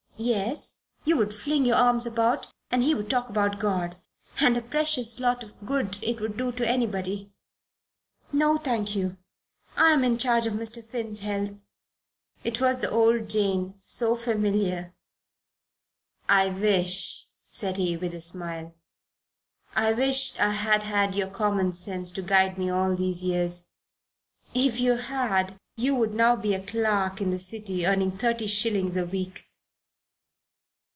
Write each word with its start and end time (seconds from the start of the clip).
"Yes. 0.23 0.83
You 1.03 1.17
would 1.17 1.33
fling 1.33 1.65
your 1.65 1.77
arms 1.77 2.05
about, 2.05 2.45
and 2.69 2.83
he 2.83 2.93
would 2.93 3.09
talk 3.09 3.27
about 3.27 3.59
God, 3.59 3.95
and 4.39 4.55
a 4.55 4.61
precious 4.61 5.19
lot 5.19 5.43
of 5.43 5.65
good 5.65 5.97
it 6.03 6.21
would 6.21 6.37
do 6.37 6.51
to 6.51 6.67
anybody. 6.67 7.33
No, 8.31 8.55
thank 8.55 8.95
you. 8.95 9.17
I'm 9.75 10.03
in 10.03 10.19
charge 10.19 10.45
of 10.45 10.53
Mr. 10.53 10.85
Finn's 10.85 11.21
health." 11.21 11.53
It 12.43 12.61
was 12.61 12.81
the 12.81 12.91
old 12.91 13.31
Jane, 13.31 13.81
so 13.83 14.15
familiar. 14.15 14.93
"I 16.29 16.49
wish," 16.49 17.25
said 17.49 17.77
he, 17.77 17.97
with 17.97 18.13
a 18.13 18.21
smile 18.21 18.75
"I 19.75 19.91
wish 19.91 20.37
I 20.37 20.51
had 20.51 20.83
had 20.83 21.15
your 21.15 21.31
common 21.31 21.73
sense 21.73 22.11
to 22.11 22.21
guide 22.21 22.59
me 22.59 22.69
all 22.69 22.95
these 22.95 23.23
years." 23.23 23.71
"If 24.53 24.79
you 24.79 24.97
had, 24.97 25.55
you 25.77 25.95
would 25.95 26.13
now 26.13 26.35
be 26.35 26.53
a 26.53 26.63
clerk 26.63 27.21
in 27.21 27.31
the 27.31 27.39
City 27.39 27.87
earning 27.87 28.15
thirty 28.15 28.45
shillings 28.45 28.95
a 28.95 29.03
week." 29.07 29.45